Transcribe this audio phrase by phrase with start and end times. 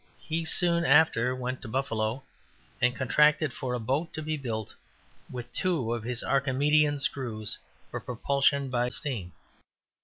[0.19, 2.23] He soon after went to Buffalo,
[2.81, 4.73] and contracted for a boat to be built,
[5.29, 7.59] with two of his Archimedean screws
[7.91, 9.31] for propulsion by steam.